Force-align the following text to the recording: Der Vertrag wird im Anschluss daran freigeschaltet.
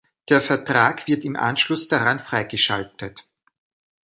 Der 0.29 0.41
Vertrag 0.41 1.05
wird 1.05 1.25
im 1.25 1.35
Anschluss 1.35 1.87
daran 1.87 2.17
freigeschaltet. 2.17 3.27